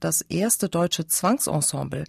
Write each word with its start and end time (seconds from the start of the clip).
das 0.00 0.22
erste 0.22 0.68
deutsche 0.68 1.06
Zwangsensemble. 1.06 2.04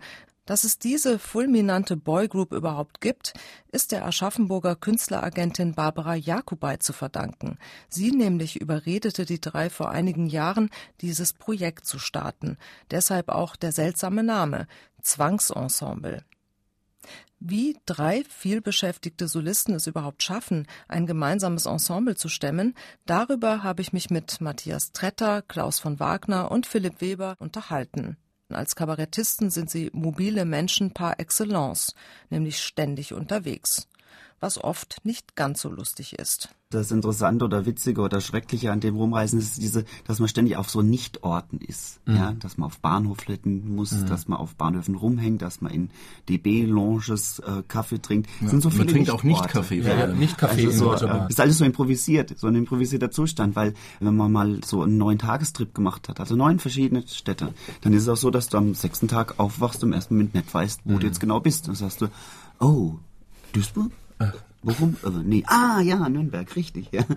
Dass 0.49 0.63
es 0.63 0.79
diese 0.79 1.19
fulminante 1.19 1.95
Boygroup 1.95 2.53
überhaupt 2.53 3.01
gibt, 3.01 3.33
ist 3.71 3.91
der 3.91 4.03
Aschaffenburger 4.03 4.75
Künstleragentin 4.75 5.75
Barbara 5.75 6.15
Jakubay 6.15 6.79
zu 6.79 6.91
verdanken. 6.91 7.59
Sie 7.87 8.11
nämlich 8.11 8.59
überredete 8.59 9.25
die 9.25 9.39
drei 9.39 9.69
vor 9.69 9.91
einigen 9.91 10.25
Jahren, 10.25 10.71
dieses 11.01 11.33
Projekt 11.33 11.85
zu 11.85 11.99
starten. 11.99 12.57
Deshalb 12.89 13.29
auch 13.29 13.55
der 13.55 13.71
seltsame 13.71 14.23
Name 14.23 14.65
Zwangsensemble. 15.03 16.23
Wie 17.39 17.77
drei 17.85 18.23
vielbeschäftigte 18.25 19.27
Solisten 19.27 19.73
es 19.73 19.87
überhaupt 19.87 20.23
schaffen, 20.23 20.67
ein 20.87 21.07
gemeinsames 21.07 21.65
Ensemble 21.65 22.15
zu 22.15 22.27
stemmen, 22.27 22.75
darüber 23.05 23.63
habe 23.63 23.81
ich 23.81 23.93
mich 23.93 24.09
mit 24.09 24.41
Matthias 24.41 24.91
Tretter, 24.91 25.41
Klaus 25.41 25.79
von 25.79 25.99
Wagner 25.99 26.51
und 26.51 26.67
Philipp 26.67 26.99
Weber 26.99 27.35
unterhalten. 27.39 28.17
Als 28.49 28.75
Kabarettisten 28.75 29.51
sind 29.51 29.69
sie 29.69 29.89
mobile 29.93 30.43
Menschen 30.43 30.91
par 30.91 31.19
excellence, 31.19 31.93
nämlich 32.29 32.59
ständig 32.59 33.13
unterwegs, 33.13 33.87
was 34.39 34.63
oft 34.63 34.97
nicht 35.03 35.35
ganz 35.35 35.61
so 35.61 35.69
lustig 35.69 36.17
ist. 36.17 36.49
Das 36.71 36.91
Interessante 36.91 37.45
oder 37.45 37.65
Witzige 37.65 38.01
oder 38.01 38.21
Schreckliche 38.21 38.71
an 38.71 38.79
dem 38.79 38.95
Rumreisen 38.95 39.39
ist 39.39 39.59
diese, 39.59 39.85
dass 40.05 40.19
man 40.19 40.29
ständig 40.29 40.55
auf 40.55 40.69
so 40.69 40.83
Nichtorten 40.83 41.59
ist. 41.59 41.99
Mhm. 42.05 42.15
Ja, 42.15 42.31
dass 42.33 42.59
man 42.59 42.67
auf 42.67 42.79
Bahnhofletten 42.79 43.73
muss, 43.73 43.91
mhm. 43.91 44.05
dass 44.05 44.27
man 44.27 44.37
auf 44.37 44.53
Bahnhöfen 44.53 44.93
rumhängt, 44.93 45.41
dass 45.41 45.61
man 45.61 45.71
in 45.71 45.89
DB-Lounges 46.29 47.39
äh, 47.39 47.63
Kaffee 47.67 47.99
trinkt. 47.99 48.29
Ja. 48.39 48.49
sind 48.49 48.61
so 48.61 48.69
viele 48.69 48.85
man 48.85 48.93
trinkt 48.93 49.09
auch 49.09 49.23
nicht 49.23 49.47
Kaffee. 49.47 49.81
Ja, 49.81 49.97
ja. 49.97 50.07
Nicht 50.07 50.37
Kaffee 50.37 50.67
also 50.67 50.95
so, 50.95 51.07
äh, 51.07 51.27
ist 51.27 51.39
alles 51.39 51.57
so 51.57 51.65
improvisiert, 51.65 52.37
so 52.37 52.45
ein 52.45 52.55
improvisierter 52.55 53.09
Zustand, 53.09 53.55
weil 53.55 53.73
wenn 53.99 54.15
man 54.15 54.31
mal 54.31 54.61
so 54.63 54.83
einen 54.83 54.99
neuen 54.99 55.17
Tagestrip 55.17 55.73
gemacht 55.73 56.07
hat, 56.07 56.19
also 56.19 56.35
neun 56.35 56.59
verschiedene 56.59 57.03
Städte, 57.07 57.51
dann 57.81 57.93
ist 57.93 58.03
es 58.03 58.09
auch 58.09 58.17
so, 58.17 58.29
dass 58.29 58.47
du 58.47 58.57
am 58.57 58.75
sechsten 58.75 59.07
Tag 59.07 59.39
aufwachst 59.39 59.83
und 59.83 59.89
im 59.89 59.93
ersten 59.93 60.13
Moment 60.13 60.35
nicht 60.35 60.53
weißt, 60.53 60.81
wo 60.85 60.93
mhm. 60.93 60.99
du 60.99 61.07
jetzt 61.07 61.19
genau 61.19 61.39
bist. 61.39 61.67
Dann 61.67 61.73
sagst 61.73 62.01
du, 62.01 62.09
oh, 62.59 62.93
Duisburg? 63.53 63.91
Ach. 64.19 64.33
Warum? 64.61 64.97
Also, 65.03 65.19
nee. 65.19 65.43
Ah, 65.47 65.79
ja, 65.79 66.09
Nürnberg, 66.09 66.53
richtig, 66.55 66.89
ja. 66.91 67.03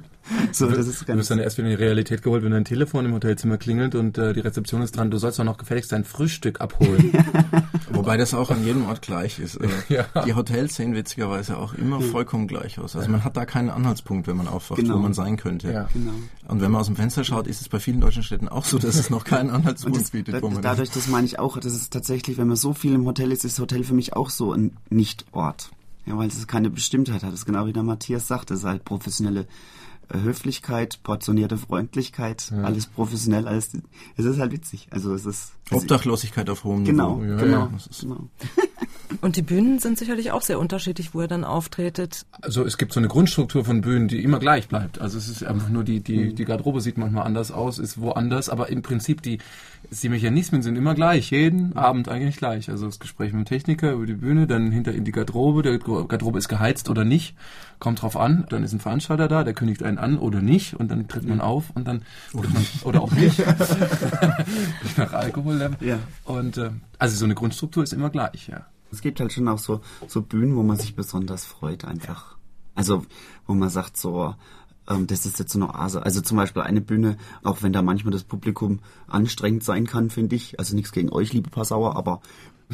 So, 0.52 0.70
das 0.70 0.86
ist 0.86 1.04
ganz 1.06 1.16
du 1.16 1.16
wirst 1.16 1.30
dann 1.32 1.40
erst 1.40 1.58
wieder 1.58 1.68
in 1.68 1.76
die 1.76 1.82
Realität 1.82 2.22
geholt, 2.22 2.44
wenn 2.44 2.52
dein 2.52 2.64
Telefon 2.64 3.04
im 3.04 3.12
Hotelzimmer 3.12 3.58
klingelt 3.58 3.96
und 3.96 4.16
äh, 4.16 4.32
die 4.32 4.40
Rezeption 4.40 4.80
ist 4.82 4.96
dran. 4.96 5.10
Du 5.10 5.18
sollst 5.18 5.40
doch 5.40 5.44
noch 5.44 5.56
gefälligst 5.56 5.90
dein 5.90 6.04
Frühstück 6.04 6.60
abholen. 6.60 7.12
Wobei 7.90 8.16
das 8.16 8.32
auch 8.32 8.50
an 8.50 8.64
jedem 8.64 8.86
Ort 8.86 9.02
gleich 9.02 9.40
ist. 9.40 9.56
Äh, 9.56 9.68
ja. 9.88 10.06
Die 10.24 10.34
Hotels 10.34 10.76
sehen 10.76 10.94
witzigerweise 10.94 11.58
auch 11.58 11.74
immer 11.74 11.98
hm. 11.98 12.10
vollkommen 12.10 12.46
gleich 12.46 12.78
aus. 12.78 12.94
Also 12.94 13.10
man 13.10 13.24
hat 13.24 13.36
da 13.36 13.44
keinen 13.44 13.70
Anhaltspunkt, 13.70 14.28
wenn 14.28 14.36
man 14.36 14.46
aufwacht, 14.46 14.80
genau. 14.80 14.94
wo 14.94 14.98
man 14.98 15.12
sein 15.12 15.36
könnte. 15.36 15.72
Ja. 15.72 15.88
Genau. 15.92 16.12
Und 16.46 16.60
wenn 16.60 16.70
man 16.70 16.80
aus 16.80 16.86
dem 16.86 16.96
Fenster 16.96 17.24
schaut, 17.24 17.48
ist 17.48 17.60
es 17.60 17.68
bei 17.68 17.80
vielen 17.80 18.00
deutschen 18.00 18.22
Städten 18.22 18.48
auch 18.48 18.64
so, 18.64 18.78
dass 18.78 18.94
es 18.94 19.10
noch 19.10 19.24
keinen 19.24 19.50
Anhaltspunkt 19.50 19.98
das, 19.98 20.10
bietet. 20.12 20.34
Da, 20.34 20.40
dadurch, 20.40 20.90
das 20.90 21.08
meine 21.08 21.26
ich 21.26 21.40
auch, 21.40 21.58
das 21.58 21.74
ist 21.74 21.92
tatsächlich, 21.92 22.38
wenn 22.38 22.46
man 22.46 22.56
so 22.56 22.74
viel 22.74 22.94
im 22.94 23.06
Hotel 23.06 23.32
ist, 23.32 23.44
ist 23.44 23.58
das 23.58 23.62
Hotel 23.62 23.82
für 23.82 23.94
mich 23.94 24.14
auch 24.14 24.30
so 24.30 24.52
ein 24.52 24.76
Nichtort. 24.88 25.72
Ja, 26.06 26.16
weil 26.18 26.28
es 26.28 26.46
keine 26.46 26.70
Bestimmtheit 26.70 27.22
hat. 27.22 27.32
Das 27.32 27.40
ist 27.40 27.46
genau 27.46 27.66
wie 27.66 27.72
der 27.72 27.82
Matthias 27.82 28.26
sagte. 28.26 28.54
Es 28.54 28.60
ist 28.60 28.66
halt 28.66 28.84
professionelle 28.84 29.46
äh, 30.08 30.18
Höflichkeit, 30.18 31.02
portionierte 31.02 31.56
Freundlichkeit, 31.56 32.50
ja. 32.50 32.62
alles 32.62 32.86
professionell, 32.86 33.46
alles. 33.46 33.70
Es 34.16 34.24
ist 34.24 34.38
halt 34.38 34.52
witzig. 34.52 34.88
Also 34.90 35.14
es 35.14 35.26
ist. 35.26 35.52
Obdachlosigkeit 35.70 36.50
auf 36.50 36.64
hohem 36.64 36.84
genau, 36.84 37.16
Niveau. 37.16 37.32
Ja, 37.32 37.36
genau, 37.36 37.70
genau. 38.00 38.28
Und 39.22 39.36
die 39.36 39.42
Bühnen 39.42 39.78
sind 39.78 39.98
sicherlich 39.98 40.32
auch 40.32 40.42
sehr 40.42 40.58
unterschiedlich, 40.58 41.14
wo 41.14 41.20
ihr 41.20 41.28
dann 41.28 41.44
auftretet. 41.44 42.26
Also 42.40 42.64
es 42.64 42.76
gibt 42.76 42.92
so 42.92 42.98
eine 42.98 43.06
Grundstruktur 43.06 43.64
von 43.64 43.80
Bühnen, 43.80 44.08
die 44.08 44.20
immer 44.24 44.40
gleich 44.40 44.66
bleibt. 44.66 45.00
Also 45.00 45.16
es 45.16 45.28
ist 45.28 45.44
einfach 45.44 45.68
nur 45.68 45.84
die, 45.84 46.00
die, 46.00 46.16
mhm. 46.16 46.34
die 46.34 46.44
Garderobe 46.44 46.80
sieht 46.80 46.98
manchmal 46.98 47.24
anders 47.24 47.52
aus, 47.52 47.78
ist 47.78 48.00
woanders, 48.00 48.48
aber 48.48 48.68
im 48.68 48.82
Prinzip 48.82 49.22
die, 49.22 49.38
die 49.90 50.08
Mechanismen 50.08 50.62
sind 50.62 50.74
immer 50.74 50.96
gleich, 50.96 51.30
jeden 51.30 51.76
Abend 51.76 52.08
eigentlich 52.08 52.36
gleich. 52.36 52.68
Also 52.68 52.86
das 52.86 52.98
Gespräch 52.98 53.32
mit 53.32 53.46
dem 53.46 53.48
Techniker 53.48 53.92
über 53.92 54.06
die 54.06 54.14
Bühne, 54.14 54.48
dann 54.48 54.72
hinter 54.72 54.92
in 54.92 55.04
die 55.04 55.12
Garderobe, 55.12 55.62
der 55.62 55.78
Garderobe 55.78 56.38
ist 56.38 56.48
geheizt 56.48 56.90
oder 56.90 57.04
nicht, 57.04 57.36
kommt 57.78 58.02
drauf 58.02 58.16
an, 58.16 58.44
dann 58.48 58.64
ist 58.64 58.72
ein 58.72 58.80
Veranstalter 58.80 59.28
da, 59.28 59.44
der 59.44 59.54
kündigt 59.54 59.84
einen 59.84 59.98
an 59.98 60.18
oder 60.18 60.42
nicht 60.42 60.74
und 60.74 60.90
dann 60.90 61.06
tritt 61.06 61.28
man 61.28 61.40
auf 61.40 61.70
und 61.76 61.86
dann 61.86 62.02
oder, 62.34 62.48
man, 62.48 62.66
oder 62.82 63.00
auch 63.00 63.12
nicht 63.12 63.38
nach 64.96 65.12
Alkohollevel. 65.12 65.76
Ja. 65.78 66.00
Und 66.24 66.58
äh, 66.58 66.70
also 66.98 67.16
so 67.16 67.24
eine 67.24 67.36
Grundstruktur 67.36 67.84
ist 67.84 67.92
immer 67.92 68.10
gleich, 68.10 68.48
ja. 68.48 68.66
Es 68.92 69.00
gibt 69.00 69.18
halt 69.20 69.32
schon 69.32 69.48
auch 69.48 69.58
so, 69.58 69.80
so 70.06 70.22
Bühnen, 70.22 70.54
wo 70.54 70.62
man 70.62 70.76
sich 70.76 70.94
besonders 70.94 71.44
freut 71.44 71.84
einfach. 71.84 72.36
Also, 72.74 73.04
wo 73.46 73.54
man 73.54 73.70
sagt 73.70 73.96
so, 73.96 74.34
ähm, 74.88 75.06
das 75.06 75.26
ist 75.26 75.38
jetzt 75.38 75.52
so 75.52 75.58
eine 75.58 75.70
Oase. 75.70 76.02
Also 76.02 76.20
zum 76.20 76.36
Beispiel 76.36 76.62
eine 76.62 76.80
Bühne, 76.80 77.16
auch 77.42 77.62
wenn 77.62 77.72
da 77.72 77.82
manchmal 77.82 78.12
das 78.12 78.24
Publikum 78.24 78.80
anstrengend 79.06 79.64
sein 79.64 79.86
kann, 79.86 80.10
finde 80.10 80.36
ich. 80.36 80.58
Also 80.58 80.74
nichts 80.76 80.92
gegen 80.92 81.10
euch, 81.10 81.32
liebe 81.32 81.50
Passauer, 81.50 81.96
aber 81.96 82.20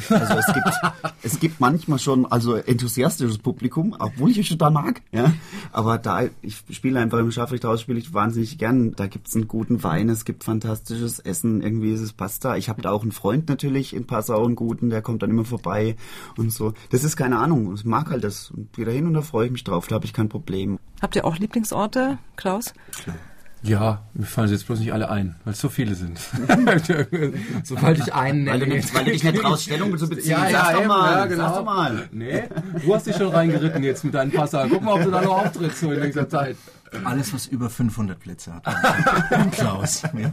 also 0.09 0.35
es 0.35 0.47
gibt, 0.47 0.69
es 1.23 1.41
gibt 1.41 1.61
manchmal 1.61 1.99
schon 1.99 2.27
also 2.27 2.55
enthusiastisches 2.55 3.39
Publikum, 3.39 3.97
obwohl 3.99 4.31
ich 4.31 4.39
euch 4.39 4.49
total 4.49 4.71
mag. 4.71 5.03
Ja? 5.13 5.33
Aber 5.73 5.99
da, 5.99 6.23
ich 6.43 6.63
spiele 6.71 7.01
einfach 7.01 7.19
im 7.19 7.31
Scharfrichterhaus, 7.31 7.81
spiele 7.81 7.99
ich 7.99 8.15
wahnsinnig 8.15 8.59
gern. 8.59 8.93
Da 8.95 9.07
gibt's 9.07 9.35
einen 9.35 9.49
guten 9.49 9.83
Wein, 9.83 10.09
es 10.09 10.25
gibt 10.25 10.45
fantastisches 10.45 11.19
Essen, 11.19 11.63
irgendwie 11.63 11.93
ist 11.93 12.01
es 12.01 12.13
Pasta. 12.13 12.57
Ich 12.57 12.69
habe 12.69 12.83
da 12.83 12.91
auch 12.91 13.03
einen 13.03 13.13
Freund 13.13 13.49
natürlich 13.49 13.95
in 13.95 14.07
Passau, 14.07 14.45
einen 14.45 14.57
guten, 14.57 14.91
der 14.91 15.03
kommt 15.03 15.23
dann 15.23 15.31
immer 15.31 15.45
vorbei 15.45 15.97
und 16.37 16.53
so. 16.53 16.75
Das 16.91 17.05
ist 17.05 17.17
keine 17.17 17.39
Ahnung, 17.39 17.75
ich 17.75 17.85
mag 17.85 18.11
halt 18.11 18.25
das. 18.25 18.51
Und 18.51 18.73
gehe 18.73 18.85
da 18.85 18.91
hin 18.91 19.07
und 19.07 19.15
da 19.15 19.23
freue 19.23 19.47
ich 19.47 19.53
mich 19.53 19.65
drauf, 19.65 19.87
da 19.87 19.97
habe 19.97 20.05
ich 20.05 20.13
kein 20.13 20.29
Problem. 20.29 20.79
Habt 21.01 21.17
ihr 21.17 21.25
auch 21.25 21.39
Lieblingsorte, 21.39 22.19
Klaus? 22.37 22.75
Klar. 23.03 23.17
Ja, 23.63 24.03
mir 24.15 24.25
fallen 24.25 24.49
sie 24.49 24.55
jetzt 24.55 24.67
bloß 24.67 24.79
nicht 24.79 24.93
alle 24.93 25.11
ein, 25.11 25.35
weil 25.45 25.53
es 25.53 25.61
so 25.61 25.69
viele 25.69 25.95
sind. 25.95 26.21
Sobald 27.65 27.99
ich 27.99 28.15
einen 28.15 28.45
nenne. 28.45 28.61
Weil 28.61 28.81
du, 28.81 28.95
weil 28.95 29.05
du 29.05 29.11
dich 29.11 29.25
nicht 29.25 29.41
traust, 29.41 29.65
Stellung 29.65 29.99
zu 29.99 30.09
beziehen. 30.09 30.31
Ja, 30.31 30.49
ja, 30.49 30.65
sag, 30.65 30.75
doch 30.75 30.87
mal, 30.87 31.13
ja, 31.13 31.27
genau. 31.27 31.49
sag 31.49 31.57
doch 31.57 31.65
mal. 31.65 32.09
Nee, 32.13 32.45
du 32.85 32.95
hast 32.95 33.07
dich 33.07 33.17
schon 33.17 33.29
reingeritten 33.29 33.83
jetzt 33.83 34.05
mit 34.05 34.15
deinen 34.15 34.31
Passer. 34.31 34.67
Guck 34.71 34.83
mal, 34.83 34.95
ob 34.95 35.03
du 35.03 35.11
da 35.11 35.23
noch 35.23 35.45
auftrittst 35.45 35.81
so 35.81 35.91
in 35.91 36.01
nächster 36.01 36.29
Zeit. 36.29 36.57
Alles, 37.05 37.33
was 37.33 37.47
über 37.47 37.71
500 37.71 38.19
Plätze 38.19 38.55
hat. 38.55 38.65
Klaus. 39.53 40.03
Ja. 40.03 40.33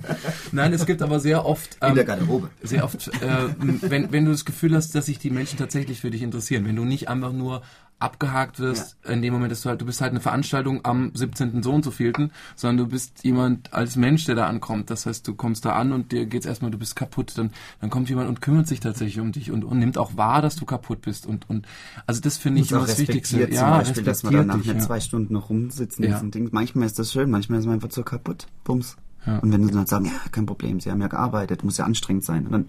Nein, 0.51 0.73
es 0.73 0.85
gibt 0.85 1.01
aber 1.01 1.19
sehr 1.19 1.45
oft... 1.45 1.77
Ähm, 1.81 1.89
in 1.89 1.95
der 1.95 2.05
Garderobe. 2.05 2.49
Sehr 2.63 2.83
oft, 2.83 3.07
äh, 3.07 3.47
wenn, 3.59 4.11
wenn 4.11 4.25
du 4.25 4.31
das 4.31 4.45
Gefühl 4.45 4.75
hast, 4.75 4.95
dass 4.95 5.07
sich 5.07 5.19
die 5.19 5.29
Menschen 5.29 5.57
tatsächlich 5.57 6.01
für 6.01 6.11
dich 6.11 6.21
interessieren. 6.21 6.65
Wenn 6.65 6.75
du 6.75 6.85
nicht 6.85 7.09
einfach 7.09 7.31
nur 7.31 7.61
abgehakt 7.97 8.59
wirst 8.59 8.97
ja. 9.05 9.11
in 9.11 9.21
dem 9.21 9.33
Moment, 9.33 9.51
dass 9.51 9.61
du 9.61 9.69
halt, 9.69 9.79
du 9.79 9.85
bist 9.85 10.01
halt 10.01 10.11
eine 10.11 10.19
Veranstaltung 10.19 10.81
am 10.83 11.11
17. 11.13 11.63
so 11.63 11.71
und 11.71 11.85
so 11.85 11.91
vielten, 11.91 12.31
sondern 12.55 12.85
du 12.85 12.91
bist 12.91 13.23
jemand 13.23 13.73
als 13.73 13.95
Mensch, 13.95 14.25
der 14.25 14.35
da 14.35 14.47
ankommt. 14.47 14.89
Das 14.89 15.05
heißt, 15.05 15.25
du 15.27 15.33
kommst 15.33 15.63
da 15.63 15.73
an 15.73 15.93
und 15.93 16.11
dir 16.11 16.25
geht's 16.25 16.45
erstmal, 16.45 16.71
du 16.71 16.77
bist 16.77 16.95
kaputt, 16.95 17.37
dann, 17.37 17.51
dann 17.79 17.89
kommt 17.89 18.09
jemand 18.09 18.27
und 18.27 18.41
kümmert 18.41 18.67
sich 18.67 18.81
tatsächlich 18.81 19.21
um 19.21 19.31
dich 19.31 19.49
und, 19.49 19.63
und 19.63 19.79
nimmt 19.79 19.97
auch 19.97 20.17
wahr, 20.17 20.41
dass 20.41 20.57
du 20.57 20.65
kaputt 20.65 21.01
bist 21.01 21.25
und, 21.25 21.49
und, 21.49 21.65
also 22.05 22.19
das 22.19 22.37
finde 22.37 22.61
ich 22.61 22.71
immer 22.71 22.81
das 22.81 22.99
Wichtigste. 22.99 23.49
Ja, 23.49 23.77
Beispiel, 23.77 24.03
dass 24.03 24.23
man 24.23 24.33
danach 24.33 24.57
dich, 24.57 24.67
ja. 24.67 24.79
zwei 24.79 24.99
Stunden 24.99 25.33
noch 25.33 25.49
rumsitzen 25.49 26.03
ja. 26.03 26.19
und 26.19 26.35
Ding. 26.35 26.44
Manchmal 26.51 26.85
ist 26.85 26.99
das 26.99 27.11
schön, 27.11 27.29
manchmal 27.29 27.59
ist 27.59 27.65
man 27.65 27.75
einfach 27.75 27.91
so 27.91 28.03
kaputt. 28.03 28.47
Bums. 28.63 28.97
Ja. 29.25 29.39
Und 29.39 29.51
wenn 29.51 29.65
sie 29.65 29.73
dann 29.73 29.87
sagen, 29.87 30.05
ja, 30.05 30.11
kein 30.31 30.45
Problem, 30.45 30.79
sie 30.79 30.91
haben 30.91 31.01
ja 31.01 31.07
gearbeitet, 31.07 31.63
muss 31.63 31.77
ja 31.77 31.85
anstrengend 31.85 32.23
sein. 32.23 32.45
Und 32.45 32.51
dann 32.51 32.65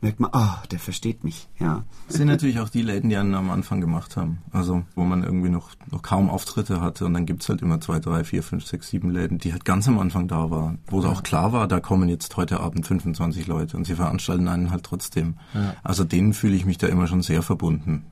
merkt 0.00 0.20
man, 0.20 0.30
ah, 0.32 0.58
oh, 0.62 0.66
der 0.70 0.78
versteht 0.78 1.24
mich, 1.24 1.48
ja. 1.58 1.84
Das 2.06 2.18
sind 2.18 2.28
natürlich 2.28 2.60
auch 2.60 2.68
die 2.68 2.82
Läden, 2.82 3.10
die 3.10 3.16
einen 3.16 3.34
am 3.34 3.50
Anfang 3.50 3.80
gemacht 3.80 4.16
haben. 4.16 4.38
Also, 4.52 4.84
wo 4.94 5.04
man 5.04 5.24
irgendwie 5.24 5.48
noch, 5.48 5.70
noch 5.90 6.02
kaum 6.02 6.28
Auftritte 6.28 6.80
hatte 6.80 7.06
und 7.06 7.14
dann 7.14 7.26
gibt's 7.26 7.48
halt 7.48 7.62
immer 7.62 7.80
zwei, 7.80 7.98
drei, 7.98 8.22
vier, 8.24 8.42
fünf, 8.42 8.66
sechs, 8.66 8.88
sieben 8.88 9.10
Läden, 9.10 9.38
die 9.38 9.52
halt 9.52 9.64
ganz 9.64 9.88
am 9.88 9.98
Anfang 9.98 10.28
da 10.28 10.50
waren. 10.50 10.78
Wo 10.86 11.00
es 11.00 11.06
auch 11.06 11.22
klar 11.22 11.52
war, 11.52 11.66
da 11.66 11.80
kommen 11.80 12.08
jetzt 12.08 12.36
heute 12.36 12.60
Abend 12.60 12.86
25 12.86 13.46
Leute 13.46 13.76
und 13.76 13.86
sie 13.86 13.94
veranstalten 13.94 14.48
einen 14.48 14.70
halt 14.70 14.84
trotzdem. 14.84 15.36
Ja. 15.54 15.74
Also 15.82 16.04
denen 16.04 16.34
fühle 16.34 16.56
ich 16.56 16.66
mich 16.66 16.78
da 16.78 16.86
immer 16.86 17.06
schon 17.06 17.22
sehr 17.22 17.42
verbunden. 17.42 18.04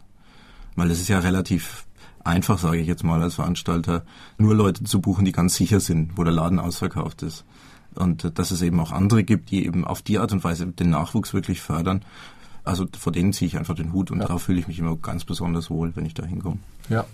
Weil 0.77 0.91
es 0.91 1.01
ist 1.01 1.09
ja 1.09 1.21
relativ 1.21 1.87
einfach, 2.25 2.59
sage 2.59 2.79
ich 2.79 2.87
jetzt 2.87 3.05
mal 3.05 3.23
als 3.23 3.35
Veranstalter, 3.35 4.05
nur 4.39 4.55
Leute 4.55 4.85
zu 4.85 5.01
buchen, 5.01 5.25
die 5.25 5.33
ganz 5.33 5.55
sicher 5.55 5.81
sind, 5.81 6.17
wo 6.17 6.25
der 6.25 6.33
Laden 6.33 6.59
ausverkauft 6.59 7.23
ist 7.23 7.45
und 7.95 8.39
dass 8.39 8.51
es 8.51 8.62
eben 8.62 8.81
auch 8.81 8.93
andere 8.93 9.25
gibt, 9.25 9.51
die 9.51 9.65
eben 9.67 9.85
auf 9.85 10.03
die 10.03 10.19
Art 10.19 10.33
und 10.33 10.45
Weise 10.45 10.67
den 10.67 10.91
Nachwuchs 10.91 11.35
wirklich 11.35 11.61
fördern. 11.61 12.05
Also 12.65 12.87
vor 12.99 13.12
denen 13.12 13.32
ziehe 13.32 13.47
ich 13.47 13.59
einfach 13.59 13.75
den 13.75 13.93
Hut 13.93 14.11
und 14.11 14.21
ja. 14.21 14.26
darauf 14.26 14.43
fühle 14.43 14.59
ich 14.59 14.69
mich 14.69 14.79
immer 14.79 14.97
ganz 14.97 15.25
besonders 15.25 15.71
wohl, 15.71 15.94
wenn 15.97 16.06
ich 16.06 16.15
da 16.15 16.25
hinkomme. 16.25 16.59
Ja. 16.88 17.05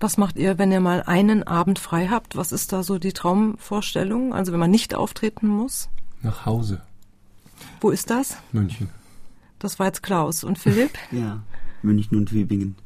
Was 0.00 0.16
macht 0.16 0.36
ihr, 0.36 0.58
wenn 0.58 0.70
ihr 0.70 0.80
mal 0.80 1.02
einen 1.02 1.42
Abend 1.42 1.78
frei 1.78 2.08
habt? 2.08 2.36
Was 2.36 2.52
ist 2.52 2.72
da 2.72 2.84
so 2.84 2.98
die 2.98 3.12
Traumvorstellung? 3.12 4.32
Also 4.32 4.52
wenn 4.52 4.60
man 4.60 4.70
nicht 4.70 4.94
auftreten 4.94 5.48
muss? 5.48 5.88
Nach 6.22 6.46
Hause. 6.46 6.82
Wo 7.80 7.90
ist 7.90 8.10
das? 8.10 8.36
München. 8.52 8.90
Das 9.58 9.80
war 9.80 9.86
jetzt 9.86 10.04
Klaus. 10.04 10.44
Und 10.44 10.58
Philipp? 10.58 10.92
ja, 11.10 11.42
München 11.82 12.16
und 12.16 12.26
Tübingen. 12.26 12.76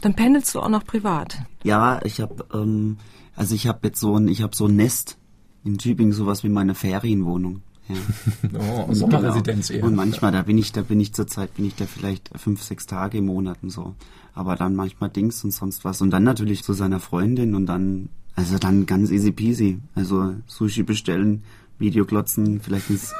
Dann 0.00 0.14
pendelst 0.14 0.54
du 0.54 0.60
auch 0.60 0.68
noch 0.68 0.84
privat? 0.84 1.38
Ja, 1.62 2.00
ich 2.04 2.20
habe 2.20 2.46
ähm, 2.54 2.98
also 3.36 3.54
ich 3.54 3.66
habe 3.66 3.80
jetzt 3.84 4.00
so 4.00 4.16
ein 4.16 4.28
ich 4.28 4.42
habe 4.42 4.56
so 4.56 4.66
ein 4.66 4.76
Nest 4.76 5.18
in 5.64 5.78
Tübingen 5.78 6.12
sowas 6.12 6.42
wie 6.44 6.48
meine 6.48 6.74
Ferienwohnung. 6.74 7.62
Ja. 7.88 7.96
oh, 8.88 8.92
Sommerresidenz 8.94 9.68
genau. 9.68 9.80
eher. 9.80 9.86
Und 9.86 9.94
manchmal, 9.96 10.32
da 10.32 10.42
bin 10.42 10.58
ich, 10.58 10.72
da 10.72 10.82
bin 10.82 11.00
ich 11.00 11.12
zurzeit, 11.12 11.54
bin 11.54 11.64
ich 11.64 11.74
da 11.74 11.86
vielleicht 11.86 12.30
fünf, 12.38 12.62
sechs 12.62 12.86
Tage 12.86 13.18
im 13.18 13.26
Monat 13.26 13.58
und 13.62 13.70
so. 13.70 13.94
Aber 14.34 14.56
dann 14.56 14.76
manchmal 14.76 15.10
Dings 15.10 15.42
und 15.44 15.50
sonst 15.50 15.84
was. 15.84 16.00
Und 16.00 16.10
dann 16.10 16.22
natürlich 16.22 16.62
zu 16.62 16.72
seiner 16.72 17.00
Freundin 17.00 17.54
und 17.54 17.66
dann, 17.66 18.08
also 18.36 18.58
dann 18.58 18.86
ganz 18.86 19.10
easy 19.10 19.32
peasy. 19.32 19.80
Also 19.94 20.34
Sushi 20.46 20.82
bestellen, 20.82 21.42
Video 21.78 22.04
glotzen, 22.04 22.60
vielleicht 22.60 22.90
ins, 22.90 23.12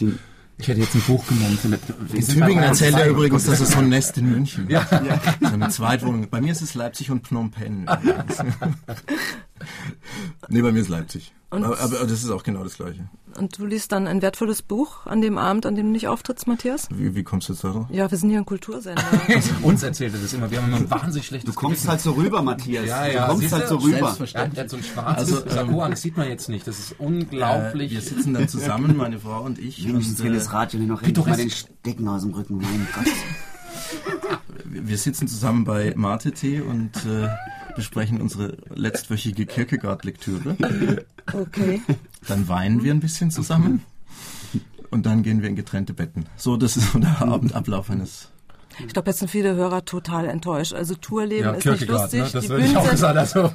die, 0.00 0.14
Ich 0.58 0.68
hätte 0.68 0.80
jetzt 0.80 0.94
ein 0.94 1.02
Buch 1.02 1.26
genommen. 1.26 1.58
In 2.12 2.26
Tübingen 2.26 2.62
erzählt 2.62 2.96
er 2.96 3.08
übrigens, 3.08 3.44
dass 3.44 3.60
es 3.60 3.72
so 3.72 3.78
ein 3.78 3.90
Nest 3.90 4.16
in 4.16 4.30
München 4.30 4.68
ja. 4.70 4.86
ja. 4.90 5.20
Eine 5.50 5.68
Zweitwohnung. 5.68 6.28
Bei 6.30 6.40
mir 6.40 6.52
ist 6.52 6.62
es 6.62 6.74
Leipzig 6.74 7.10
und 7.10 7.26
Phnom 7.26 7.50
Penh. 7.50 7.86
nee, 10.48 10.62
bei 10.62 10.72
mir 10.72 10.80
ist 10.80 10.88
Leipzig. 10.88 11.32
Und- 11.50 11.64
Aber, 11.64 11.78
aber 11.80 11.98
das 12.00 12.24
ist 12.24 12.30
auch 12.30 12.42
genau 12.42 12.64
das 12.64 12.74
Gleiche. 12.76 13.08
Und 13.38 13.58
du 13.58 13.66
liest 13.66 13.92
dann 13.92 14.06
ein 14.06 14.22
wertvolles 14.22 14.62
Buch 14.62 15.04
an 15.06 15.20
dem 15.20 15.36
Abend, 15.38 15.66
an 15.66 15.74
dem 15.74 15.86
du 15.86 15.92
nicht 15.92 16.08
auftrittst, 16.08 16.46
Matthias? 16.46 16.88
Wie, 16.90 17.14
wie 17.14 17.22
kommst 17.22 17.48
du 17.48 17.52
jetzt 17.52 17.62
darauf? 17.64 17.86
Ja, 17.90 18.10
wir 18.10 18.16
sind 18.16 18.30
hier 18.30 18.38
ein 18.38 18.46
Kultursender. 18.46 19.02
Uns 19.62 19.82
erzählt 19.82 20.14
er 20.14 20.20
das 20.20 20.32
immer. 20.32 20.50
Wir 20.50 20.60
haben 20.60 20.68
immer 20.68 20.78
ein 20.78 20.90
wahnsinnig 20.90 21.26
schlechtes 21.26 21.54
Du 21.54 21.60
kommst 21.60 21.86
halt 21.86 22.00
so 22.00 22.12
rüber, 22.12 22.40
Matthias. 22.42 22.86
Ja, 22.86 23.06
ja, 23.06 23.20
Du 23.22 23.26
kommst 23.28 23.40
siehst 23.42 23.52
halt 23.52 23.68
so 23.68 23.76
rüber. 23.76 24.16
Er 24.32 24.50
hat 24.56 24.70
so 24.70 24.76
ein 24.78 24.82
schwarzes 24.82 25.16
Also, 25.18 25.44
ähm, 25.44 25.50
Sakko 25.50 25.82
an, 25.82 25.90
das 25.90 26.02
sieht 26.02 26.16
man 26.16 26.28
jetzt 26.28 26.48
nicht. 26.48 26.66
Das 26.66 26.78
ist 26.78 26.94
unglaublich. 26.98 27.92
Äh, 27.92 27.94
wir 27.96 28.00
sitzen 28.00 28.34
dann 28.34 28.48
zusammen, 28.48 28.96
meine 28.96 29.18
Frau 29.20 29.42
und 29.42 29.58
ich. 29.58 29.86
Wenigstens 29.86 30.22
will 30.22 30.32
äh, 30.32 30.36
das 30.36 30.52
Radio 30.52 30.80
noch 30.80 31.02
endlich 31.02 31.26
mal 31.26 31.36
den. 31.36 31.50
Stecken 31.50 32.08
aus 32.08 32.22
dem 32.22 32.32
Rücken. 32.32 32.56
Mein 32.56 32.88
Gott. 32.94 33.12
wir 34.64 34.88
wir 34.88 34.98
sitzen 34.98 35.28
zusammen 35.28 35.64
bei 35.64 35.92
Mate 35.94 36.32
Tee 36.32 36.60
und 36.62 36.92
äh, 37.04 37.28
besprechen 37.76 38.20
unsere 38.20 38.56
letztwöchige 38.74 39.46
Kierkegaard-Lektüre. 39.46 40.56
Okay. 41.32 41.82
Dann 42.26 42.48
weinen 42.48 42.82
wir 42.82 42.92
ein 42.92 43.00
bisschen 43.00 43.30
zusammen 43.30 43.82
und 44.90 45.06
dann 45.06 45.22
gehen 45.22 45.42
wir 45.42 45.48
in 45.48 45.56
getrennte 45.56 45.92
Betten. 45.94 46.26
So, 46.36 46.56
das 46.56 46.76
ist 46.76 46.92
so 46.92 46.98
der 46.98 47.22
Abendablauf 47.22 47.90
eines. 47.90 48.30
Ich 48.86 48.92
glaube, 48.92 49.10
jetzt 49.10 49.18
sind 49.20 49.30
viele 49.30 49.54
Hörer 49.54 49.84
total 49.84 50.26
enttäuscht. 50.26 50.72
Also 50.74 50.94
Tourleben 50.94 51.44
ja, 51.44 51.52
ist 51.52 51.64
nicht 51.66 51.88
lustig. 51.88 52.20
ne? 52.22 52.28
Das 52.32 52.42
die 52.42 52.48
Bühnen 52.48 52.66
sind 52.84 52.98
sagen. 52.98 53.18
Also, 53.18 53.50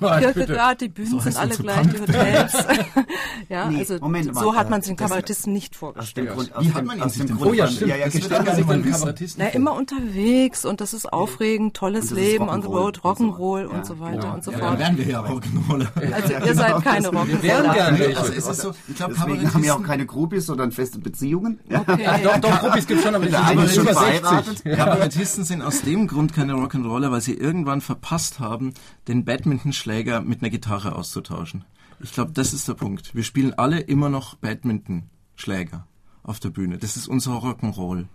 die 0.80 0.88
Bühnen 0.90 1.10
So 1.12 1.20
sind 1.20 1.38
alle 1.38 1.56
gleich, 1.56 1.88
die 1.88 2.00
Hotels. 2.02 2.54
ja, 3.50 3.70
Nee, 3.70 3.80
also 3.80 3.98
Moment 4.00 4.34
mal, 4.34 4.42
so 4.44 4.56
hat 4.56 4.70
man 4.70 4.80
äh, 4.80 4.84
sich 4.84 4.92
den 4.94 4.98
Kabarettisten 4.98 5.54
nicht 5.54 5.74
Aus 5.74 5.80
vorgestellt. 5.80 6.28
dem 6.30 6.36
Grund, 6.36 6.56
aus 6.56 6.66
Wie 6.66 6.74
hat 6.74 6.86
man 6.86 6.98
ihn 6.98 7.04
aus 7.04 7.14
dem 7.14 7.28
Grund, 7.38 7.52
Oh 7.52 7.54
ja, 7.54 7.68
stimmt. 7.68 7.90
Ja, 7.92 7.96
ja, 7.98 8.06
das 8.06 8.14
genau, 8.14 8.26
steht 8.26 8.46
gar 8.46 8.56
nicht 8.56 8.68
wir 8.70 8.84
wissen. 8.86 8.92
Kabarettisten. 8.92 9.44
Na, 9.46 9.50
immer 9.54 9.74
unterwegs 9.74 10.66
und 10.66 10.82
das 10.82 10.94
ist 10.94 11.12
aufregend, 11.12 11.76
tolles 11.76 12.08
das 12.10 12.18
Leben 12.18 12.50
on 12.50 12.62
the 12.62 12.68
road, 12.68 13.00
Rock'n'Roll 13.00 13.66
und 13.66 13.86
so 13.86 14.00
weiter 14.00 14.24
Ja. 14.28 14.34
und 14.34 14.44
so 14.44 14.52
Ja, 14.52 14.58
fort. 14.60 14.72
dann 14.74 14.80
wären 14.80 14.98
wir 14.98 15.06
ja 15.06 15.22
Rock'n'Roller. 15.22 15.88
Also 16.14 16.34
ihr 16.34 16.56
seid 16.56 16.84
keine 16.84 17.12
Wir 17.12 17.44
wären 17.44 17.72
gern 17.74 17.96
Rock'n'Roller. 17.96 18.00
welche. 18.00 18.18
Also 18.20 18.34
es 18.34 18.48
ist 18.48 18.62
so, 18.62 18.72
ich 18.88 18.96
glaube, 18.96 19.14
Deswegen 19.18 19.54
haben 19.54 19.64
wir 19.64 19.76
auch 19.76 19.84
keine 19.84 20.06
Groupies, 20.06 20.46
sondern 20.46 20.72
feste 20.72 21.00
Beziehungen. 21.00 21.60
Ja. 21.70 22.18
Doch, 22.24 22.38
doch, 22.40 22.60
Gruppis 22.60 22.88
gibt 22.88 23.02
schon, 23.04 23.16
aber 23.16 23.26
die 23.26 23.32
sind 23.32 23.52
über, 23.54 23.64
ist 23.64 23.76
schon 23.76 23.84
über 23.84 23.94
verheiratet. 23.94 24.58
60. 24.64 24.66
Kabarettisten 25.12 25.44
sind 25.44 25.62
aus 25.62 25.82
dem 25.82 26.08
Grund 26.08 26.34
keine 26.34 26.54
Rock'n'Roller, 26.54 27.12
weil 27.12 27.20
sie 27.20 27.34
irgendwann 27.34 27.82
verpasst 27.82 28.40
haben, 28.40 28.74
den 29.10 29.26
Badmintonschläger 29.26 30.22
mit 30.22 30.42
einer 30.42 30.50
Gitarre 30.50 30.96
auszutauschen. 30.96 31.66
Ich 32.00 32.14
glaube, 32.14 32.32
das 32.32 32.54
ist 32.54 32.70
der 32.70 32.76
Punkt. 32.76 33.14
Wir 33.14 33.24
spielen 33.26 33.54
alle 33.54 33.82
immer 33.82 34.08
noch 34.10 34.36
Badmintonschläger 34.36 35.86
auf 36.24 36.40
der 36.40 36.50
Bühne. 36.52 36.78
Das 36.78 36.96
ist 36.96 37.10
unser 37.10 37.34
Rock'n'Roll. 37.34 38.06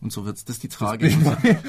Und 0.00 0.12
so 0.12 0.24
wird's. 0.26 0.44
Das 0.44 0.56
ist 0.56 0.62
die 0.64 0.68
Tragik. 0.68 1.16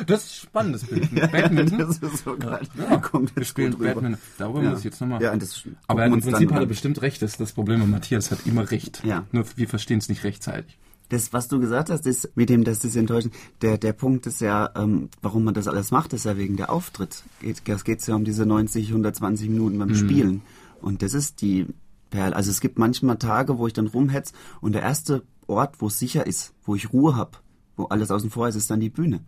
Das 0.07 0.23
ist 0.25 0.31
ein 0.31 0.47
spannendes 0.47 0.83
Bild. 0.85 1.13
Badminton. 1.31 1.77
Das 1.77 1.97
ist 1.99 2.23
so 2.23 2.35
geil. 2.35 2.67
Ja, 2.75 3.01
wir 3.35 3.45
spielen. 3.45 3.77
Badminton. 3.77 4.17
Darüber 4.39 4.63
Ja. 4.63 4.69
muss 4.71 4.79
ich 4.79 4.85
jetzt 4.85 4.99
nochmal. 5.01 5.21
Ja, 5.21 5.35
das 5.35 5.61
aber 5.87 6.05
im 6.07 6.19
Prinzip 6.21 6.51
hat 6.51 6.59
er 6.59 6.65
bestimmt 6.65 7.01
recht. 7.03 7.21
Das 7.21 7.31
ist 7.31 7.39
das 7.39 7.53
Problem. 7.53 7.83
Und 7.83 7.91
Matthias 7.91 8.31
hat 8.31 8.45
immer 8.47 8.69
recht. 8.71 9.03
Ja. 9.03 9.25
Nur 9.31 9.45
wir 9.55 9.67
verstehen 9.69 9.99
es 9.99 10.09
nicht 10.09 10.23
rechtzeitig. 10.23 10.77
Das, 11.09 11.33
was 11.33 11.47
du 11.47 11.59
gesagt 11.59 11.89
hast, 11.89 12.05
ist 12.05 12.29
mit 12.35 12.49
dem, 12.49 12.63
dass 12.63 12.79
das 12.79 12.95
enttäuschend. 12.95 13.33
Der, 13.61 13.77
der 13.77 13.93
Punkt 13.93 14.27
ist 14.27 14.41
ja, 14.41 14.69
ähm, 14.75 15.09
warum 15.21 15.43
man 15.43 15.53
das 15.55 15.67
alles 15.67 15.89
macht, 15.91 16.13
ist 16.13 16.25
ja 16.25 16.37
wegen 16.37 16.55
der 16.55 16.71
Auftritt. 16.71 17.23
Es 17.41 17.83
geht 17.83 18.05
ja 18.07 18.15
um 18.15 18.23
diese 18.23 18.45
90, 18.45 18.89
120 18.89 19.49
Minuten 19.49 19.75
Mhm. 19.75 19.79
beim 19.79 19.95
Spielen. 19.95 20.41
Und 20.81 21.01
das 21.01 21.13
ist 21.13 21.41
die 21.41 21.65
Perle. 22.11 22.35
Also 22.35 22.51
es 22.51 22.61
gibt 22.61 22.77
manchmal 22.79 23.17
Tage, 23.17 23.57
wo 23.57 23.65
ich 23.67 23.73
dann 23.73 23.87
rumhetz 23.87 24.33
und 24.61 24.73
der 24.73 24.83
erste 24.83 25.23
Ort, 25.47 25.81
wo 25.81 25.87
es 25.87 25.97
sicher 25.99 26.27
ist, 26.27 26.53
wo 26.63 26.75
ich 26.75 26.93
Ruhe 26.93 27.15
hab, 27.15 27.41
wo 27.75 27.85
alles 27.85 28.11
außen 28.11 28.29
vor 28.29 28.47
ist, 28.47 28.55
ist 28.55 28.69
dann 28.69 28.79
die 28.79 28.89
Bühne. 28.89 29.21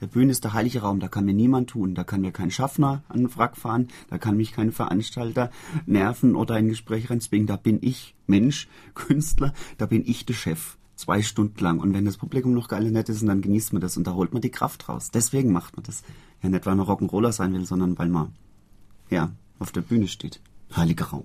Der 0.00 0.06
Bühne 0.06 0.30
ist 0.30 0.44
der 0.44 0.52
heilige 0.52 0.80
Raum, 0.80 1.00
da 1.00 1.08
kann 1.08 1.24
mir 1.24 1.32
niemand 1.34 1.70
tun. 1.70 1.94
Da 1.94 2.04
kann 2.04 2.20
mir 2.20 2.30
kein 2.32 2.50
Schaffner 2.50 3.02
an 3.08 3.20
den 3.20 3.36
Wrack 3.36 3.56
fahren, 3.56 3.88
da 4.10 4.18
kann 4.18 4.36
mich 4.36 4.52
kein 4.52 4.72
Veranstalter 4.72 5.50
nerven 5.86 6.34
oder 6.34 6.54
ein 6.54 6.68
Gespräch 6.68 7.08
reinzwingen. 7.10 7.46
Da 7.46 7.56
bin 7.56 7.78
ich 7.82 8.14
Mensch, 8.26 8.68
Künstler, 8.94 9.52
da 9.78 9.86
bin 9.86 10.02
ich 10.06 10.24
der 10.26 10.34
Chef. 10.34 10.76
Zwei 10.96 11.22
Stunden 11.22 11.62
lang. 11.62 11.78
Und 11.78 11.92
wenn 11.94 12.04
das 12.04 12.16
Publikum 12.16 12.54
noch 12.54 12.68
geil 12.68 12.86
und 12.86 12.92
nett 12.92 13.08
ist, 13.08 13.26
dann 13.26 13.42
genießt 13.42 13.72
man 13.72 13.82
das 13.82 13.96
und 13.96 14.06
da 14.06 14.14
holt 14.14 14.32
man 14.32 14.42
die 14.42 14.50
Kraft 14.50 14.88
raus. 14.88 15.10
Deswegen 15.12 15.52
macht 15.52 15.76
man 15.76 15.84
das. 15.84 16.02
Ja, 16.42 16.48
nicht 16.48 16.66
weil 16.66 16.74
man 16.74 16.86
Rock'n'Roller 16.86 17.32
sein 17.32 17.52
will, 17.52 17.66
sondern 17.66 17.98
weil 17.98 18.08
man, 18.08 18.32
ja, 19.10 19.30
auf 19.58 19.72
der 19.72 19.82
Bühne 19.82 20.08
steht. 20.08 20.40
Heiliger 20.74 21.06
Raum. 21.06 21.24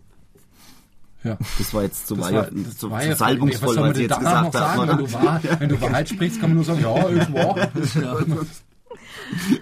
Ja. 1.24 1.38
Das 1.58 1.74
war 1.74 1.84
jetzt 1.84 2.08
zu, 2.08 2.16
Das 2.16 2.32
war, 2.32 2.50
das 2.52 2.90
war 2.90 3.06
ja 3.06 3.16
salbungsvoll, 3.16 3.78
was 3.78 3.98
ich 3.98 4.10
jetzt 4.10 4.20
gesagt 4.20 4.56
habe, 4.56 4.88
wenn 4.88 4.98
du, 4.98 5.14
Wahrheit, 5.14 5.60
wenn 5.60 5.70
du 5.70 5.82
Wahrheit 5.82 6.10
sprichst, 6.10 6.40
kann 6.40 6.50
man 6.50 6.56
nur 6.58 6.66
sagen, 6.66 6.82
ja, 6.82 7.08
ist 7.08 7.34
wahr. 7.34 7.70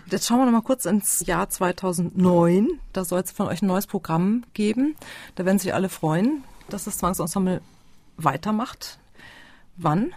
Jetzt 0.10 0.28
schauen 0.28 0.40
wir 0.40 0.46
noch 0.46 0.52
mal 0.52 0.62
kurz 0.62 0.86
ins 0.86 1.26
Jahr 1.26 1.50
2009. 1.50 2.80
Da 2.94 3.06
soll 3.06 3.22
es 3.22 3.32
von 3.32 3.48
euch 3.48 3.62
ein 3.62 3.68
neues 3.68 3.86
Programm 3.88 4.44
geben. 4.54 4.96
Da 5.36 5.46
werden 5.46 5.60
sich 5.60 5.74
alle 5.74 5.90
freuen, 5.90 6.44
dass 6.70 6.86
das 6.86 6.98
Zwangsensemble 6.98 7.62
weitermacht. 8.18 9.00
Wann? 9.80 10.12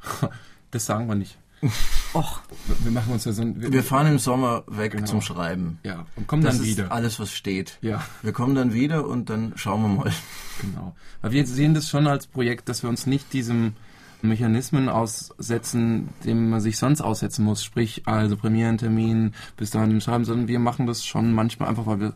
Das 0.70 0.86
sagen 0.86 1.06
wir 1.06 1.14
nicht. 1.14 1.38
Och, 2.14 2.40
Wir 2.82 2.90
machen 2.90 3.12
uns 3.12 3.24
ja 3.24 3.32
so 3.32 3.42
ein... 3.42 3.72
Wir 3.72 3.84
fahren 3.84 4.08
im 4.08 4.18
Sommer 4.18 4.64
weg 4.66 4.90
Genau. 4.92 5.06
zum 5.06 5.20
Schreiben. 5.20 5.78
ja, 5.84 6.04
und 6.16 6.26
kommen 6.26 6.42
Das 6.42 6.56
dann 6.56 6.64
ist 6.66 6.76
wieder. 6.78 6.90
alles, 6.92 7.20
was 7.20 7.30
steht. 7.32 7.78
Ja. 7.80 8.02
Wir 8.22 8.32
kommen 8.32 8.56
dann 8.56 8.72
wieder 8.74 9.06
und 9.06 9.30
dann 9.30 9.52
schauen 9.54 9.82
wir 9.82 9.88
mal. 9.88 10.12
Genau. 10.60 10.96
Weil 11.22 11.30
wir 11.30 11.46
sehen 11.46 11.74
das 11.74 11.88
schon 11.88 12.08
als 12.08 12.26
Projekt, 12.26 12.68
dass 12.68 12.82
wir 12.82 12.90
uns 12.90 13.06
nicht 13.06 13.32
diesem 13.32 13.74
Mechanismen 14.20 14.88
aussetzen, 14.88 16.08
dem 16.24 16.50
man 16.50 16.60
sich 16.60 16.76
sonst 16.76 17.00
aussetzen 17.00 17.44
muss. 17.44 17.62
Sprich, 17.62 18.02
also 18.06 18.36
Premierentermin, 18.36 19.32
bis 19.56 19.70
dahin 19.70 20.00
schreiben, 20.00 20.24
sondern 20.24 20.48
wir 20.48 20.58
machen 20.58 20.86
das 20.86 21.04
schon 21.06 21.32
manchmal 21.32 21.68
einfach, 21.68 21.86
weil 21.86 22.00
wir 22.00 22.12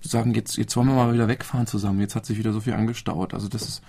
sagen, 0.00 0.32
jetzt, 0.34 0.56
jetzt 0.58 0.76
wollen 0.76 0.86
wir 0.88 0.94
mal 0.94 1.12
wieder 1.12 1.26
wegfahren 1.28 1.66
zusammen. 1.66 1.98
Jetzt 2.00 2.14
hat 2.14 2.24
sich 2.24 2.38
wieder 2.38 2.52
so 2.52 2.60
viel 2.60 2.74
angestaut. 2.74 3.34
Also 3.34 3.48
das 3.48 3.62
ist 3.68 3.82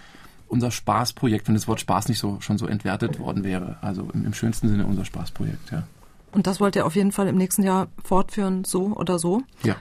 unser 0.48 0.72
Spaßprojekt, 0.72 1.48
wenn 1.48 1.56
das 1.56 1.68
Wort 1.68 1.80
Spaß 1.80 2.10
nicht 2.10 2.20
so 2.20 2.40
schon 2.40 2.58
so 2.58 2.68
entwertet 2.68 3.20
worden 3.20 3.44
wäre. 3.44 3.78
Also 3.82 4.08
im, 4.14 4.26
im 4.26 4.34
schönsten 4.34 4.70
Sinne 4.70 4.86
unser 4.86 5.06
Spaßprojekt, 5.06 5.72
ja. 5.72 5.84
und 6.32 6.48
das 6.48 6.60
wollt 6.60 6.76
ihr 6.76 6.86
auf 6.86 6.96
jeden 6.96 7.12
Fall 7.12 7.28
im 7.28 7.36
nächsten 7.38 7.64
Jahr 7.64 7.88
fortführen, 8.04 8.64
so 8.64 8.94
oder 8.96 9.20
so. 9.20 9.44
Ja. 9.64 9.76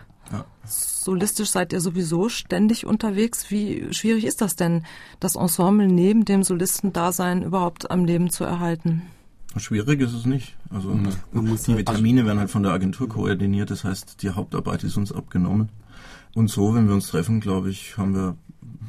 Solistisch 0.65 1.51
seid 1.51 1.73
ihr 1.73 1.81
sowieso 1.81 2.29
ständig 2.29 2.85
unterwegs. 2.85 3.51
Wie 3.51 3.87
schwierig 3.93 4.25
ist 4.25 4.41
das 4.41 4.57
denn, 4.57 4.85
das 5.21 5.37
Ensemble 5.37 5.87
neben 5.87 6.25
dem 6.25 6.43
Solistendasein 6.43 7.43
überhaupt 7.43 7.91
am 7.91 8.05
Leben 8.05 8.31
zu 8.31 8.43
erhalten? 8.43 9.03
Schwierig 9.57 10.01
ist 10.01 10.13
es 10.13 10.27
nicht. 10.27 10.57
Also 10.69 10.89
Man 11.33 11.47
muss 11.47 11.63
die 11.63 11.85
Termine 11.85 12.27
werden 12.27 12.41
halt 12.41 12.51
von 12.51 12.63
der 12.63 12.73
Agentur 12.73 13.09
koordiniert, 13.09 13.71
das 13.71 13.85
heißt, 13.85 14.23
die 14.23 14.31
Hauptarbeit 14.31 14.85
ist 14.85 14.97
uns 14.97 15.13
abgenommen. 15.13 15.71
Und 16.35 16.51
so, 16.51 16.75
wenn 16.75 16.89
wir 16.89 16.95
uns 16.95 17.07
treffen, 17.07 17.41
glaube 17.41 17.71
ich, 17.71 17.97
haben 17.97 18.15
wir 18.15 18.37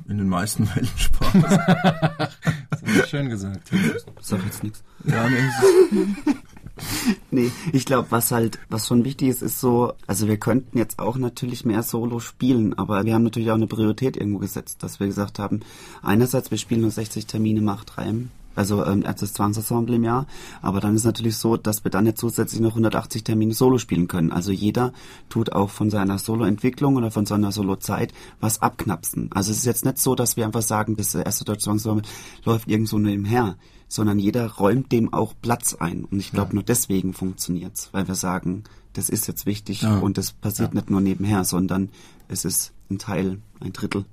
in 0.07 0.17
den 0.17 0.29
meisten 0.29 0.65
Fällen 0.67 0.87
Spaß. 0.95 1.33
Das 2.69 2.81
hast 2.93 3.03
du 3.03 3.07
schön 3.07 3.29
gesagt. 3.29 3.69
Sag 4.21 4.43
jetzt 4.45 4.63
nichts. 4.63 4.83
ja, 5.05 5.27
nee, 5.29 5.37
ist- 5.37 6.35
Nee, 7.31 7.51
ich 7.73 7.85
glaube, 7.85 8.07
was 8.11 8.31
halt, 8.31 8.59
was 8.69 8.85
schon 8.87 9.03
wichtig 9.03 9.29
ist, 9.29 9.41
ist 9.41 9.59
so, 9.59 9.93
also 10.05 10.27
wir 10.27 10.37
könnten 10.37 10.77
jetzt 10.77 10.99
auch 10.99 11.17
natürlich 11.17 11.65
mehr 11.65 11.81
Solo 11.81 12.19
spielen, 12.19 12.77
aber 12.77 13.03
wir 13.03 13.15
haben 13.15 13.23
natürlich 13.23 13.49
auch 13.49 13.55
eine 13.55 13.65
Priorität 13.65 14.15
irgendwo 14.15 14.37
gesetzt, 14.39 14.83
dass 14.83 14.99
wir 14.99 15.07
gesagt 15.07 15.39
haben, 15.39 15.61
einerseits, 16.03 16.51
wir 16.51 16.59
spielen 16.59 16.81
nur 16.81 16.91
60 16.91 17.25
Termine 17.25 17.61
macht 17.61 17.97
Reim, 17.97 18.29
also 18.57 18.85
ähm, 18.85 19.03
das 19.03 19.33
Zwangsensemble 19.33 19.95
im 19.95 20.03
Jahr, 20.03 20.25
aber 20.61 20.79
dann 20.79 20.95
ist 20.95 21.03
natürlich 21.03 21.37
so, 21.37 21.57
dass 21.57 21.83
wir 21.83 21.91
dann 21.91 22.05
jetzt 22.05 22.19
zusätzlich 22.19 22.61
noch 22.61 22.71
180 22.71 23.23
Termine 23.23 23.53
Solo 23.53 23.77
spielen 23.77 24.07
können. 24.07 24.31
Also 24.31 24.51
jeder 24.51 24.93
tut 25.29 25.51
auch 25.53 25.69
von 25.69 25.89
seiner 25.89 26.17
Solo-Entwicklung 26.17 26.95
oder 26.95 27.11
von 27.11 27.25
seiner 27.25 27.51
Solo-Zeit 27.51 28.13
was 28.39 28.61
abknapsen. 28.61 29.29
Also 29.33 29.51
es 29.51 29.59
ist 29.59 29.65
jetzt 29.65 29.85
nicht 29.85 29.99
so, 29.99 30.15
dass 30.15 30.37
wir 30.37 30.45
einfach 30.45 30.61
sagen, 30.61 30.95
das 30.95 31.13
erste 31.15 31.45
deutsche 31.45 31.65
Zwangsensemble 31.65 32.07
läuft 32.43 32.67
irgendwo 32.67 32.97
nur 32.97 33.11
im 33.11 33.25
Her, 33.25 33.55
sondern 33.87 34.19
jeder 34.19 34.51
räumt 34.53 34.91
dem 34.91 35.13
auch 35.13 35.33
Platz 35.41 35.75
ein. 35.75 36.05
Und 36.05 36.19
ich 36.19 36.31
glaube, 36.31 36.53
nur 36.55 36.63
deswegen 36.63 37.13
funktioniert's, 37.13 37.89
weil 37.93 38.07
wir 38.07 38.15
sagen, 38.15 38.63
das 38.93 39.09
ist 39.09 39.27
jetzt 39.27 39.45
wichtig 39.45 39.83
Ja. 39.83 39.99
und 39.99 40.17
das 40.17 40.31
passiert 40.33 40.73
nicht 40.73 40.89
nur 40.89 41.01
nebenher, 41.01 41.43
sondern 41.43 41.89
es 42.27 42.45
ist 42.45 42.73
ein 42.89 42.97
Teil, 42.97 43.39
ein 43.59 43.73
Drittel. 43.73 44.05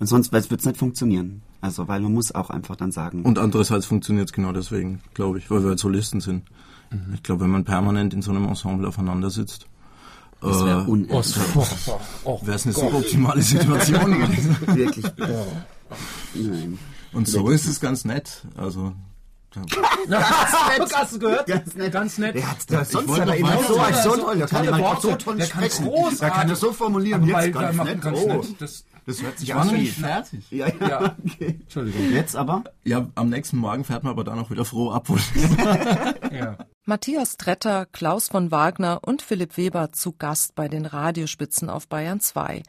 Und 0.00 0.06
sonst 0.08 0.32
wird's 0.32 0.64
nicht 0.66 0.76
funktionieren. 0.76 1.42
Also, 1.64 1.88
weil 1.88 2.00
man 2.00 2.12
muss 2.12 2.34
auch 2.34 2.50
einfach 2.50 2.76
dann 2.76 2.92
sagen, 2.92 3.22
Und 3.22 3.38
andererseits 3.38 3.86
funktioniert 3.86 4.26
es 4.28 4.32
genau 4.34 4.52
deswegen, 4.52 5.00
glaube 5.14 5.38
ich, 5.38 5.50
weil 5.50 5.62
wir 5.62 5.70
halt 5.70 5.78
Solisten 5.78 6.20
sind. 6.20 6.42
Ich 7.14 7.22
glaube, 7.22 7.40
wenn 7.44 7.50
man 7.50 7.64
permanent 7.64 8.12
in 8.12 8.20
so 8.20 8.32
einem 8.32 8.46
Ensemble 8.46 8.86
aufeinander 8.86 9.30
sitzt, 9.30 9.66
das 10.42 10.62
wäre 10.62 10.82
äh, 10.82 10.86
unendlich. 10.86 11.34
Oh, 12.24 12.38
wäre 12.42 12.56
es 12.56 12.66
eine 12.66 12.74
suboptimale 12.74 13.40
Situation 13.40 14.12
gewesen. 14.20 14.56
Wirklich. 14.76 15.06
Nein. 16.34 16.78
Und 17.14 17.28
so 17.28 17.48
ist 17.48 17.66
es 17.66 17.80
ganz 17.80 18.04
nett. 18.04 18.42
Also 18.56 18.92
Hast 20.10 21.14
du 21.14 21.18
gehört? 21.18 21.46
Ganz 21.46 21.74
nett. 21.76 21.92
Ganz 21.92 22.18
nett. 22.18 22.34
Der 22.34 22.50
hat 22.50 22.70
der 22.70 22.84
sonst 22.84 23.18
hat 23.20 23.28
er 23.28 23.36
immer 23.36 23.58
so, 23.62 23.76
Ja, 23.76 24.02
so 24.02 24.10
so 24.10 24.16
toll, 24.22 24.36
der 24.36 24.46
kann 24.48 24.66
so 25.00 25.14
toll 25.16 25.36
Der 25.36 25.46
kann 25.46 25.62
sprechen. 25.64 25.86
großartig. 25.86 26.18
Der 26.18 26.30
kann 26.30 26.48
das 26.48 26.60
so 26.60 26.72
formulieren, 26.72 27.22
Aber 27.22 27.44
jetzt 27.46 27.54
ganz 27.54 27.76
nett. 27.84 28.00
ganz 28.02 28.18
Oh. 28.20 28.26
nett. 28.28 28.46
Das, 28.58 28.84
Das 29.06 29.22
hört 29.22 29.38
sich 29.38 29.48
Ich 29.48 29.54
an 29.54 29.58
war 29.60 29.64
noch 29.66 29.74
wie- 29.74 29.78
nicht 29.80 29.98
fertig. 29.98 30.50
Ja, 30.50 30.66
ja, 30.68 30.88
Ja. 30.88 31.16
okay. 31.24 31.58
Entschuldigung. 31.60 32.10
Jetzt 32.12 32.36
aber? 32.36 32.64
Ja, 32.84 33.06
am 33.14 33.28
nächsten 33.28 33.58
Morgen 33.58 33.84
fährt 33.84 34.02
man 34.02 34.12
aber 34.12 34.24
dann 34.24 34.38
auch 34.38 34.50
wieder 34.50 34.64
froh 34.64 34.90
ab. 34.92 35.06
Ja. 36.32 36.56
Matthias 36.86 37.36
Tretter, 37.36 37.86
Klaus 37.86 38.28
von 38.28 38.50
Wagner 38.50 39.00
und 39.06 39.22
Philipp 39.22 39.56
Weber 39.56 39.92
zu 39.92 40.12
Gast 40.12 40.54
bei 40.54 40.68
den 40.68 40.84
Radiospitzen 40.84 41.70
auf 41.70 41.86
Bayern 41.88 42.20
2. 42.20 42.62